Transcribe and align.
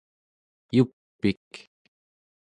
Yup'ik 0.75 1.51